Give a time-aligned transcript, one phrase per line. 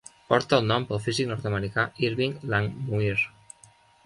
[0.31, 3.15] Porta el nom pel físic nord-americà Irving Langmuir.